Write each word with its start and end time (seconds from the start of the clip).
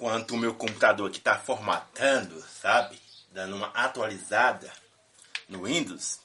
enquanto 0.00 0.30
o 0.30 0.38
meu 0.38 0.54
computador 0.54 1.10
aqui 1.10 1.18
está 1.18 1.38
formatando, 1.38 2.42
sabe? 2.62 2.98
Dando 3.32 3.54
uma 3.54 3.66
atualizada 3.66 4.72
no 5.46 5.64
Windows, 5.64 6.18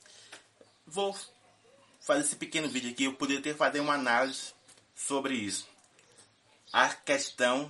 vou 0.88 1.13
fazer 2.00 2.22
esse 2.22 2.38
pequeno 2.38 2.69
vídeo 2.69 2.92
aqui. 2.92 3.03
Eu 3.03 3.16
poderia 3.16 3.43
ter 3.43 3.53
fazer 3.53 3.82
uma 3.82 3.96
análise 3.96 4.53
sobre 4.96 5.33
isso. 5.33 5.67
A 6.72 6.88
questão 6.88 7.69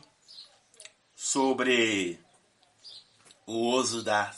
sobre 1.15 2.19
o 3.47 3.71
uso 3.71 4.03
da 4.03 4.31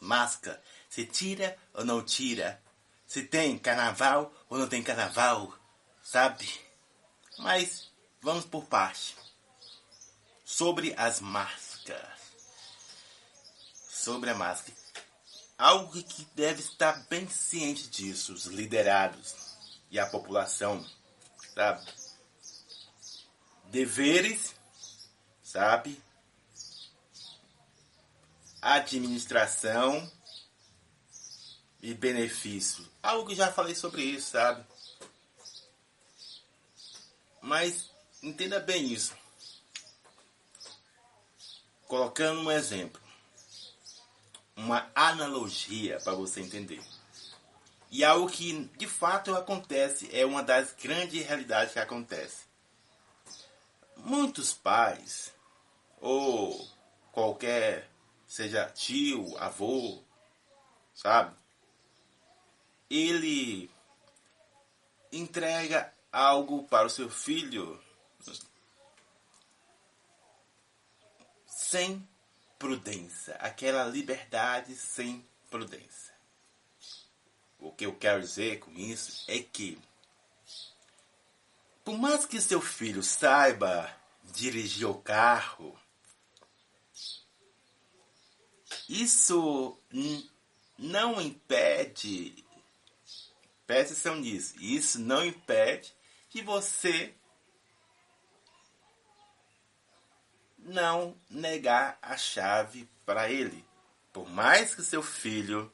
máscara. 0.00 0.60
Se 0.88 1.04
tira 1.04 1.54
ou 1.74 1.84
não 1.84 2.02
tira. 2.02 2.62
Se 3.06 3.22
tem 3.22 3.58
carnaval 3.58 4.32
ou 4.48 4.56
não 4.56 4.66
tem 4.66 4.82
carnaval. 4.82 5.54
Sabe? 6.02 6.48
Mas 7.36 7.92
vamos 8.22 8.46
por 8.46 8.64
parte 8.64 9.27
sobre 10.48 10.94
as 10.96 11.20
máscaras. 11.20 12.18
Sobre 13.90 14.30
a 14.30 14.34
máscara. 14.34 14.76
Algo 15.58 16.02
que 16.02 16.24
deve 16.34 16.62
estar 16.62 17.06
bem 17.10 17.28
ciente 17.28 17.86
disso, 17.88 18.32
os 18.32 18.46
liderados 18.46 19.34
e 19.90 19.98
a 19.98 20.06
população, 20.06 20.82
sabe? 21.54 21.86
Deveres, 23.64 24.54
sabe? 25.42 26.02
Administração 28.62 30.10
e 31.82 31.92
benefício. 31.92 32.88
Algo 33.02 33.28
que 33.28 33.34
já 33.34 33.52
falei 33.52 33.74
sobre 33.74 34.02
isso, 34.02 34.30
sabe? 34.30 34.64
Mas 37.42 37.90
entenda 38.22 38.58
bem 38.58 38.90
isso 38.90 39.14
colocando 41.88 42.42
um 42.42 42.50
exemplo, 42.52 43.00
uma 44.54 44.90
analogia 44.94 45.98
para 46.04 46.12
você 46.12 46.42
entender. 46.42 46.82
E 47.90 48.04
algo 48.04 48.28
que 48.28 48.64
de 48.76 48.86
fato 48.86 49.34
acontece, 49.34 50.08
é 50.12 50.26
uma 50.26 50.42
das 50.42 50.74
grandes 50.74 51.26
realidades 51.26 51.72
que 51.72 51.78
acontece. 51.78 52.46
Muitos 53.96 54.52
pais, 54.52 55.32
ou 55.98 56.68
qualquer, 57.10 57.90
seja 58.26 58.66
tio, 58.66 59.36
avô, 59.38 60.02
sabe? 60.94 61.34
Ele 62.90 63.70
entrega 65.10 65.92
algo 66.12 66.64
para 66.64 66.86
o 66.86 66.90
seu 66.90 67.08
filho 67.08 67.80
sem 71.70 72.08
prudência, 72.58 73.34
aquela 73.34 73.84
liberdade 73.84 74.74
sem 74.74 75.26
prudência. 75.50 76.14
O 77.58 77.70
que 77.72 77.84
eu 77.84 77.94
quero 77.94 78.20
dizer 78.22 78.60
com 78.60 78.70
isso 78.72 79.24
é 79.28 79.40
que, 79.40 79.78
por 81.84 81.98
mais 81.98 82.24
que 82.24 82.40
seu 82.40 82.62
filho 82.62 83.02
saiba 83.02 83.94
dirigir 84.24 84.88
o 84.88 84.94
carro, 84.94 85.78
isso 88.88 89.78
não 90.78 91.20
impede, 91.20 92.44
preste 93.66 93.92
atenção 93.92 94.16
nisso, 94.16 94.54
isso 94.58 94.98
não 94.98 95.22
impede 95.22 95.94
que 96.30 96.40
você 96.40 97.14
não 100.68 101.16
negar 101.30 101.98
a 102.02 102.16
chave 102.16 102.88
para 103.04 103.30
ele. 103.30 103.64
Por 104.12 104.28
mais 104.28 104.74
que 104.74 104.82
seu 104.82 105.02
filho 105.02 105.72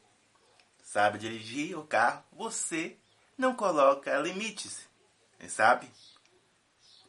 sabe 0.83 1.19
dirigir 1.19 1.79
o 1.79 1.87
carro, 1.87 2.25
você 2.33 2.97
não 3.37 3.55
coloca 3.55 4.17
limites, 4.19 4.89
sabe? 5.49 5.91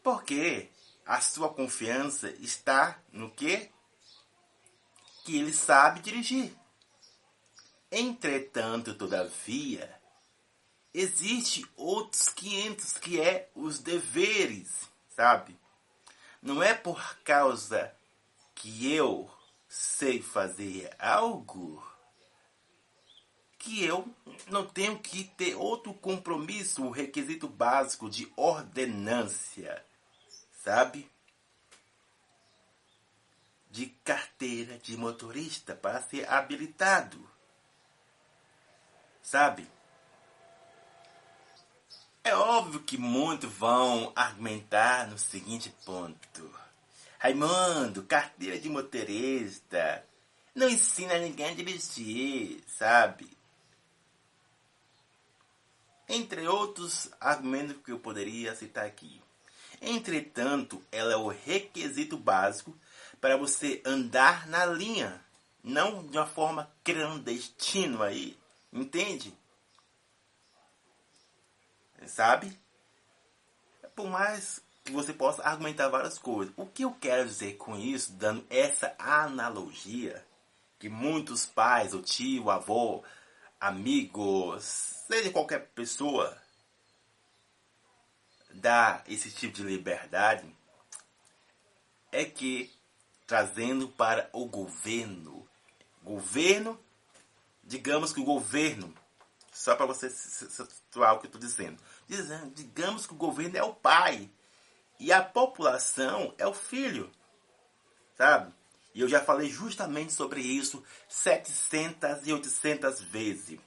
Porque 0.03 0.69
a 1.05 1.21
sua 1.21 1.53
confiança 1.53 2.29
está 2.39 2.99
no 3.11 3.29
que? 3.29 3.69
Que 5.23 5.37
ele 5.37 5.53
sabe 5.53 5.99
dirigir. 5.99 6.55
Entretanto, 7.91 8.95
todavia, 8.95 9.93
existe 10.93 11.65
outros 11.75 12.29
500 12.29 12.93
que 12.97 13.21
é 13.21 13.49
os 13.53 13.79
deveres, 13.79 14.89
sabe? 15.09 15.57
Não 16.45 16.61
é 16.61 16.75
por 16.75 17.17
causa 17.23 17.91
que 18.53 18.93
eu 18.93 19.27
sei 19.67 20.21
fazer 20.21 20.95
algo 20.99 21.83
que 23.57 23.83
eu 23.83 24.07
não 24.47 24.63
tenho 24.63 24.99
que 24.99 25.23
ter 25.23 25.55
outro 25.55 25.91
compromisso, 25.91 26.85
o 26.85 26.91
requisito 26.91 27.47
básico 27.47 28.07
de 28.07 28.31
ordenância, 28.35 29.83
sabe? 30.63 31.09
De 33.71 33.87
carteira 34.03 34.77
de 34.77 34.95
motorista 34.95 35.73
para 35.73 35.99
ser 36.03 36.29
habilitado, 36.29 37.27
sabe? 39.19 39.67
É 42.25 42.33
óbvio 42.33 42.79
que 42.79 42.97
muitos 42.97 43.53
vão 43.53 44.11
argumentar 44.15 45.07
no 45.07 45.15
seguinte 45.15 45.71
ponto. 45.85 46.51
Raimundo, 47.19 48.01
carteira 48.01 48.57
de 48.57 48.67
motorista, 48.67 50.03
não 50.55 50.67
ensina 50.67 51.19
ninguém 51.19 51.51
a 51.51 51.53
dirigir, 51.53 52.63
sabe? 52.67 53.29
Entre 56.09 56.47
outros 56.47 57.11
argumentos 57.21 57.77
que 57.85 57.91
eu 57.91 57.99
poderia 57.99 58.55
citar 58.55 58.87
aqui. 58.87 59.21
Entretanto, 59.79 60.81
ela 60.91 61.13
é 61.13 61.17
o 61.17 61.27
requisito 61.27 62.17
básico 62.17 62.75
para 63.21 63.37
você 63.37 63.83
andar 63.85 64.47
na 64.47 64.65
linha, 64.65 65.23
não 65.63 66.03
de 66.07 66.17
uma 66.17 66.25
forma 66.25 66.71
clandestina 66.83 68.05
aí, 68.05 68.35
entende? 68.73 69.31
Sabe? 72.07 72.57
Por 73.95 74.07
mais 74.07 74.61
que 74.85 74.91
você 74.91 75.11
possa 75.11 75.41
argumentar 75.41 75.89
várias 75.89 76.19
coisas. 76.19 76.53
O 76.55 76.65
que 76.67 76.83
eu 76.83 76.91
quero 76.91 77.27
dizer 77.27 77.57
com 77.57 77.75
isso, 77.75 78.13
dando 78.13 78.45
essa 78.51 78.95
analogia, 78.99 80.23
que 80.77 80.87
muitos 80.87 81.43
pais, 81.45 81.93
o 81.93 82.03
tio, 82.03 82.43
o 82.45 82.51
avô, 82.51 83.03
amigos, 83.59 84.63
seja 85.07 85.31
qualquer 85.31 85.67
pessoa, 85.69 86.37
dá 88.51 89.03
esse 89.07 89.31
tipo 89.31 89.55
de 89.55 89.63
liberdade, 89.63 90.45
é 92.11 92.23
que 92.23 92.71
trazendo 93.25 93.89
para 93.89 94.29
o 94.31 94.45
governo, 94.45 95.47
governo, 96.03 96.79
digamos 97.63 98.13
que 98.13 98.19
o 98.19 98.25
governo 98.25 98.93
só 99.55 99.73
para 99.73 99.85
você 99.85 100.09
situar 100.09 101.15
o 101.15 101.19
que 101.19 101.27
eu 101.27 101.29
estou 101.29 101.39
dizendo. 101.39 101.81
dizendo. 102.05 102.53
Digamos 102.53 103.07
que 103.07 103.13
o 103.13 103.17
governo 103.17 103.57
é 103.57 103.63
o 103.63 103.73
pai 103.73 104.29
e 104.99 105.13
a 105.13 105.23
população 105.23 106.35
é 106.37 106.45
o 106.45 106.53
filho. 106.53 107.09
Sabe? 108.17 108.53
E 108.93 108.99
eu 108.99 109.07
já 109.07 109.23
falei 109.23 109.49
justamente 109.49 110.11
sobre 110.11 110.41
isso 110.41 110.83
700 111.07 112.27
e 112.27 112.33
800 112.33 112.99
vezes. 113.01 113.57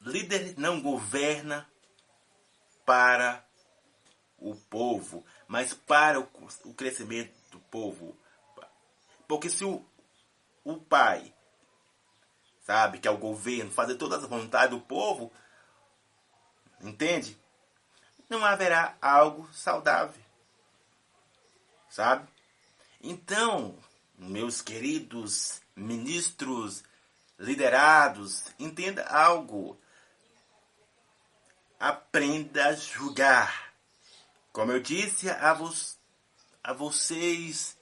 Líder 0.00 0.54
não 0.56 0.80
governa 0.80 1.70
para 2.86 3.46
o 4.38 4.56
povo, 4.56 5.22
mas 5.46 5.74
para 5.74 6.18
o, 6.18 6.74
crescimento 6.74 7.34
do 7.50 7.60
povo. 7.60 8.16
Porque 9.28 9.50
se 9.50 9.62
o, 9.62 9.84
o 10.64 10.78
pai 10.78 11.34
sabe? 12.70 13.00
Que 13.00 13.08
é 13.08 13.10
o 13.10 13.18
governo, 13.18 13.68
fazer 13.72 13.96
todas 13.96 14.22
as 14.22 14.30
vontades 14.30 14.70
do 14.70 14.80
povo, 14.80 15.32
entende? 16.80 17.36
Não 18.28 18.44
haverá 18.44 18.96
algo 19.02 19.52
saudável, 19.52 20.22
sabe? 21.88 22.28
Então, 23.02 23.76
meus 24.16 24.62
queridos 24.62 25.60
ministros, 25.74 26.84
liderados, 27.36 28.44
entenda 28.56 29.04
algo. 29.08 29.76
Aprenda 31.80 32.68
a 32.68 32.72
julgar. 32.74 33.72
Como 34.52 34.70
eu 34.70 34.80
disse 34.80 35.28
a, 35.28 35.52
vo 35.54 35.74
a 36.62 36.72
vocês 36.72 37.76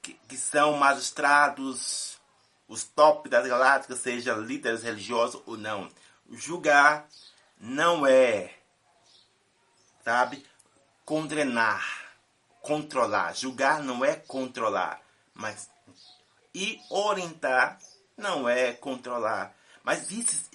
que, 0.00 0.14
que 0.14 0.38
são 0.38 0.78
magistrados, 0.78 2.19
os 2.70 2.84
top 2.84 3.28
das 3.28 3.46
galácticas, 3.46 3.98
seja 3.98 4.32
líderes 4.32 4.82
religiosos 4.82 5.42
ou 5.44 5.58
não. 5.58 5.90
Julgar 6.30 7.06
não 7.58 8.06
é, 8.06 8.54
sabe, 10.02 10.46
condenar 11.04 12.10
controlar. 12.60 13.34
Julgar 13.34 13.82
não 13.82 14.04
é 14.04 14.14
controlar, 14.14 15.02
mas 15.34 15.68
e 16.54 16.80
orientar 16.90 17.78
não 18.16 18.48
é 18.48 18.72
controlar. 18.72 19.54
Mas 19.82 20.10
isso, 20.10 20.48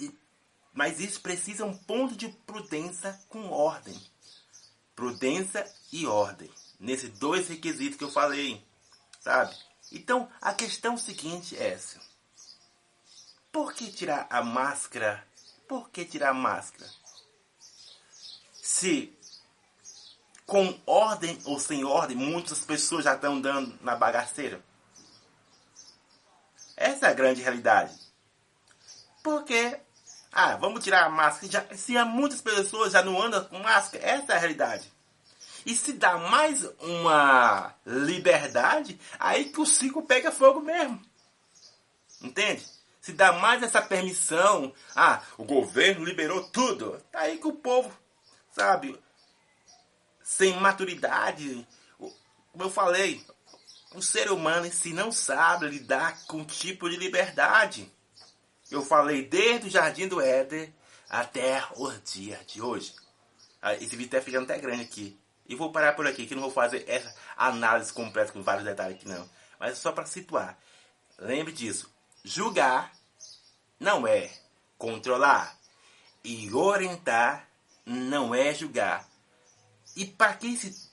mas 0.74 1.00
isso 1.00 1.22
precisa 1.22 1.66
um 1.66 1.76
ponto 1.76 2.16
de 2.16 2.30
prudência 2.30 3.20
com 3.28 3.50
ordem. 3.50 4.00
Prudência 4.96 5.70
e 5.92 6.06
ordem. 6.06 6.50
Nesses 6.80 7.10
dois 7.10 7.48
requisitos 7.48 7.98
que 7.98 8.04
eu 8.04 8.12
falei, 8.12 8.66
sabe? 9.20 9.56
Então, 9.92 10.30
a 10.42 10.54
questão 10.54 10.98
seguinte 10.98 11.58
é 11.58 11.70
essa. 11.70 12.05
Por 13.56 13.72
que 13.72 13.90
tirar 13.90 14.28
a 14.30 14.44
máscara? 14.44 15.26
Por 15.66 15.90
que 15.90 16.04
tirar 16.04 16.32
a 16.32 16.34
máscara? 16.34 16.92
Se 18.52 19.18
com 20.46 20.78
ordem 20.86 21.40
ou 21.46 21.58
sem 21.58 21.86
ordem, 21.86 22.18
muitas 22.18 22.66
pessoas 22.66 23.06
já 23.06 23.16
estão 23.16 23.40
dando 23.40 23.74
na 23.82 23.96
bagaceira. 23.96 24.62
Essa 26.76 27.08
é 27.08 27.10
a 27.12 27.14
grande 27.14 27.42
realidade. 27.42 27.98
Porque, 29.24 29.80
ah, 30.34 30.58
vamos 30.58 30.84
tirar 30.84 31.06
a 31.06 31.10
máscara. 31.10 31.50
Já, 31.50 31.78
se 31.78 31.98
há 31.98 32.04
muitas 32.04 32.42
pessoas 32.42 32.92
já 32.92 33.02
não 33.02 33.22
andam 33.22 33.46
com 33.46 33.60
máscara, 33.60 34.06
essa 34.06 34.34
é 34.34 34.36
a 34.36 34.40
realidade. 34.40 34.92
E 35.66 35.74
se 35.74 35.94
dá 35.94 36.18
mais 36.18 36.62
uma 36.82 37.74
liberdade, 37.86 39.00
aí 39.18 39.46
que 39.46 39.62
o 39.62 39.66
ciclo 39.66 40.04
pega 40.04 40.30
fogo 40.30 40.60
mesmo. 40.60 41.02
Entende? 42.22 42.75
Se 43.06 43.14
dá 43.14 43.34
mais 43.34 43.62
essa 43.62 43.84
permissão, 43.84 44.74
ah, 44.96 45.22
o 45.38 45.44
governo 45.44 46.04
liberou 46.04 46.42
tudo, 46.46 47.00
tá 47.12 47.20
aí 47.20 47.38
que 47.38 47.46
o 47.46 47.54
povo, 47.54 47.96
sabe, 48.50 49.00
sem 50.24 50.60
maturidade, 50.60 51.68
como 52.52 52.64
eu 52.64 52.70
falei, 52.72 53.24
o 53.94 54.02
ser 54.02 54.32
humano 54.32 54.68
se 54.74 54.92
não 54.92 55.12
sabe 55.12 55.68
lidar 55.68 56.26
com 56.26 56.44
tipo 56.44 56.90
de 56.90 56.98
liberdade. 56.98 57.94
Eu 58.72 58.84
falei 58.84 59.24
desde 59.24 59.68
o 59.68 59.70
Jardim 59.70 60.08
do 60.08 60.20
Éden 60.20 60.74
até 61.08 61.64
o 61.76 61.92
dia 61.92 62.42
de 62.48 62.60
hoje. 62.60 62.96
Ah, 63.62 63.76
esse 63.76 63.96
vídeo 63.96 64.06
está 64.06 64.20
ficando 64.20 64.46
até 64.46 64.58
grande 64.58 64.82
aqui. 64.82 65.16
E 65.48 65.54
vou 65.54 65.72
parar 65.72 65.94
por 65.94 66.08
aqui, 66.08 66.26
que 66.26 66.34
não 66.34 66.42
vou 66.42 66.50
fazer 66.50 66.84
essa 66.88 67.16
análise 67.38 67.94
completa 67.94 68.32
com 68.32 68.42
vários 68.42 68.66
detalhes 68.66 68.96
aqui 68.96 69.08
não. 69.08 69.30
Mas 69.60 69.74
é 69.74 69.76
só 69.76 69.92
para 69.92 70.08
situar. 70.08 70.58
Lembre 71.20 71.54
disso. 71.54 71.94
Julgar 72.24 72.92
não 73.80 74.08
é 74.08 74.32
controlar. 74.78 75.58
E 76.24 76.52
orientar 76.54 77.48
não 77.86 78.34
é 78.34 78.54
julgar. 78.54 79.08
E 79.96 80.06
para 80.06 80.34
que 80.34 80.58
se 80.58 80.90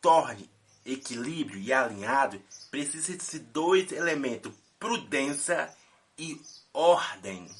torne 0.00 0.48
equilíbrio 0.84 1.58
e 1.58 1.72
alinhado, 1.72 2.40
precisa 2.70 3.16
de 3.16 3.38
dois 3.38 3.90
elementos: 3.92 4.52
prudência 4.78 5.74
e 6.18 6.40
ordem. 6.72 7.50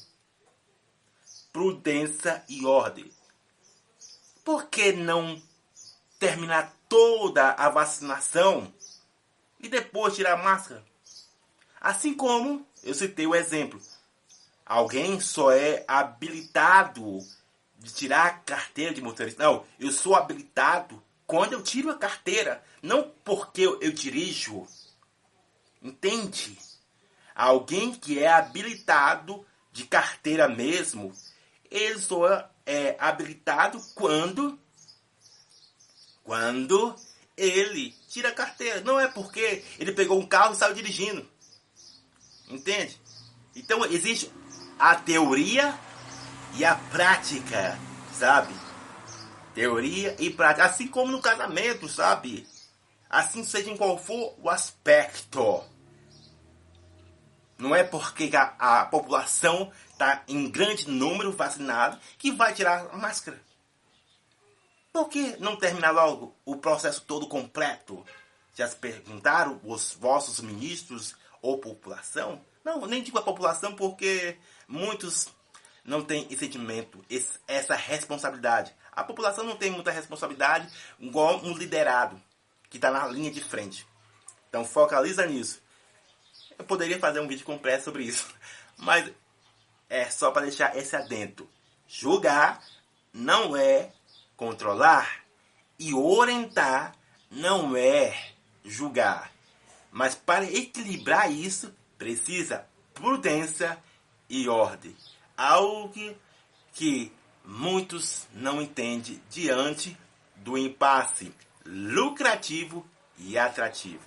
Prudência 1.51 2.43
e 2.47 2.65
ordem. 2.65 3.11
Por 4.45 4.67
que 4.67 4.93
não 4.93 5.41
terminar 6.19 6.73
toda 6.87 7.51
a 7.51 7.69
vacinação 7.69 8.73
e 9.59 9.67
depois 9.67 10.15
tirar 10.15 10.33
a 10.33 10.43
máscara? 10.43 10.85
Assim 11.81 12.13
como 12.13 12.65
eu 12.83 12.93
citei 12.93 13.27
o 13.27 13.35
exemplo. 13.35 13.81
Alguém 14.67 15.21
só 15.21 15.51
é 15.51 15.85
habilitado 15.87 17.19
de 17.79 17.93
tirar 17.93 18.25
a 18.25 18.33
carteira 18.33 18.93
de 18.93 19.01
motorista. 19.01 19.41
Não, 19.41 19.65
eu 19.79 19.93
sou 19.93 20.13
habilitado 20.13 21.01
quando 21.25 21.53
eu 21.53 21.63
tiro 21.63 21.89
a 21.89 21.97
carteira, 21.97 22.61
não 22.81 23.09
porque 23.23 23.61
eu, 23.61 23.79
eu 23.81 23.93
dirijo. 23.93 24.67
Entende? 25.81 26.57
Alguém 27.33 27.93
que 27.93 28.19
é 28.19 28.27
habilitado 28.27 29.45
de 29.71 29.85
carteira 29.85 30.49
mesmo, 30.49 31.13
ele 31.71 31.99
só 31.99 32.49
é 32.65 32.97
habilitado 32.99 33.81
quando 33.95 34.59
quando 36.23 36.93
ele 37.37 37.95
tira 38.09 38.29
a 38.29 38.33
carteira. 38.33 38.81
Não 38.81 38.99
é 38.99 39.07
porque 39.07 39.63
ele 39.79 39.93
pegou 39.93 40.19
um 40.19 40.27
carro 40.27 40.53
e 40.53 40.57
saiu 40.57 40.73
dirigindo. 40.75 41.25
Entende? 42.49 42.99
Então 43.55 43.85
existe 43.85 44.29
a 44.79 44.95
teoria 44.95 45.77
e 46.55 46.63
a 46.63 46.75
prática, 46.75 47.77
sabe? 48.13 48.53
Teoria 49.53 50.15
e 50.19 50.29
prática. 50.29 50.65
Assim 50.65 50.87
como 50.87 51.11
no 51.11 51.21
casamento, 51.21 51.87
sabe? 51.87 52.47
Assim 53.09 53.43
seja 53.43 53.69
em 53.69 53.77
qual 53.77 53.97
for 53.97 54.35
o 54.39 54.49
aspecto. 54.49 55.63
Não 57.57 57.75
é 57.75 57.83
porque 57.83 58.29
a, 58.35 58.81
a 58.81 58.85
população 58.85 59.71
está 59.89 60.23
em 60.27 60.49
grande 60.49 60.87
número 60.89 61.31
vacinado 61.31 61.99
que 62.17 62.31
vai 62.31 62.53
tirar 62.53 62.87
a 62.91 62.97
máscara. 62.97 63.41
Por 64.93 65.09
que 65.09 65.37
não 65.37 65.55
terminar 65.55 65.91
logo 65.91 66.35
o 66.45 66.57
processo 66.57 67.01
todo 67.01 67.27
completo? 67.27 68.05
Já 68.53 68.67
se 68.67 68.75
perguntaram 68.75 69.59
os 69.63 69.93
vossos 69.93 70.39
ministros 70.39 71.15
ou 71.41 71.57
população? 71.59 72.41
Não, 72.67 72.85
nem 72.85 73.01
digo 73.01 73.17
a 73.17 73.21
população 73.21 73.73
porque 73.73 74.37
muitos 74.67 75.29
não 75.85 76.03
têm 76.03 76.27
esse 76.29 76.39
sentimento, 76.39 77.01
essa 77.47 77.75
responsabilidade. 77.75 78.75
A 78.91 79.05
população 79.05 79.45
não 79.45 79.55
tem 79.55 79.71
muita 79.71 79.89
responsabilidade 79.89 80.69
igual 80.99 81.41
um 81.45 81.55
liderado 81.55 82.21
que 82.69 82.75
está 82.75 82.91
na 82.91 83.07
linha 83.07 83.31
de 83.31 83.41
frente. 83.41 83.87
Então 84.49 84.65
focaliza 84.65 85.25
nisso. 85.25 85.61
Eu 86.59 86.65
poderia 86.65 86.99
fazer 86.99 87.21
um 87.21 87.27
vídeo 87.29 87.45
completo 87.45 87.85
sobre 87.85 88.03
isso, 88.03 88.27
mas 88.75 89.09
é 89.89 90.09
só 90.09 90.31
para 90.31 90.47
deixar 90.47 90.75
esse 90.75 90.93
adentro. 90.93 91.49
Julgar 91.87 92.61
não 93.13 93.55
é 93.55 93.93
controlar 94.35 95.23
e 95.79 95.93
orientar 95.93 96.93
não 97.31 97.77
é 97.77 98.33
julgar. 98.65 99.31
Mas 99.89 100.15
para 100.15 100.43
equilibrar 100.43 101.31
isso, 101.31 101.73
precisa 101.97 102.65
prudência 102.93 103.77
e 104.29 104.47
ordem. 104.47 104.95
Algo 105.35 106.15
que, 106.73 107.11
muitos 107.43 108.27
não 108.33 108.61
entendem 108.61 109.21
diante 109.29 109.97
do 110.35 110.57
impasse 110.57 111.33
lucrativo 111.65 112.85
e 113.17 113.37
atrativo. 113.37 114.03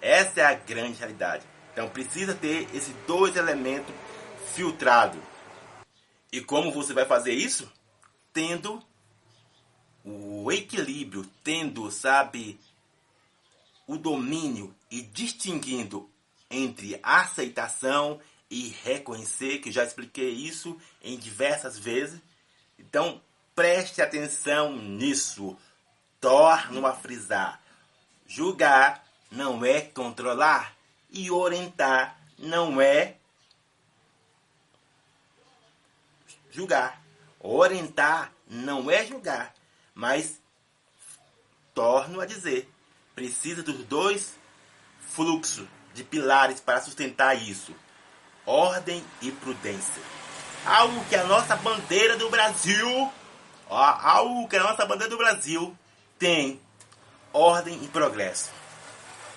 Essa 0.00 0.40
é 0.40 0.44
a 0.44 0.54
grande 0.54 0.98
realidade. 0.98 1.46
Então 1.72 1.88
precisa 1.88 2.34
ter 2.34 2.68
esses 2.74 2.94
dois 3.06 3.36
elementos 3.36 3.94
filtrados. 4.54 5.20
E 6.32 6.40
como 6.40 6.72
você 6.72 6.92
vai 6.92 7.04
fazer 7.04 7.32
isso? 7.32 7.70
Tendo 8.32 8.82
o 10.04 10.50
equilíbrio, 10.52 11.24
tendo, 11.42 11.90
sabe, 11.90 12.58
o 13.86 13.96
domínio 13.96 14.74
e 14.90 15.00
distinguindo 15.00 16.10
entre 16.50 16.98
aceitação 17.02 18.20
e 18.50 18.68
reconhecer, 18.84 19.58
que 19.58 19.72
já 19.72 19.84
expliquei 19.84 20.30
isso 20.30 20.80
em 21.02 21.18
diversas 21.18 21.78
vezes. 21.78 22.20
Então, 22.78 23.20
preste 23.54 24.00
atenção 24.00 24.76
nisso. 24.76 25.56
Torno 26.20 26.86
a 26.86 26.92
frisar. 26.92 27.60
Julgar 28.26 29.04
não 29.30 29.64
é 29.64 29.80
controlar 29.80 30.74
e 31.10 31.30
orientar 31.30 32.18
não 32.38 32.80
é 32.80 33.16
julgar. 36.50 37.02
Orientar 37.40 38.32
não 38.48 38.90
é 38.90 39.04
julgar, 39.04 39.54
mas 39.94 40.40
torno 41.74 42.20
a 42.20 42.26
dizer, 42.26 42.70
precisa 43.14 43.62
dos 43.62 43.84
dois 43.84 44.34
fluxos 45.00 45.68
de 45.94 46.04
pilares 46.04 46.60
para 46.60 46.82
sustentar 46.82 47.34
isso: 47.34 47.74
ordem 48.44 49.02
e 49.22 49.30
prudência. 49.30 50.02
Algo 50.66 51.04
que 51.06 51.16
a 51.16 51.24
nossa 51.24 51.56
bandeira 51.56 52.16
do 52.16 52.28
Brasil, 52.28 53.10
ó, 53.68 53.98
algo 54.02 54.48
que 54.48 54.56
a 54.56 54.62
nossa 54.62 54.84
bandeira 54.84 55.10
do 55.10 55.18
Brasil 55.18 55.76
tem 56.18 56.60
ordem 57.32 57.82
e 57.82 57.88
progresso. 57.88 58.50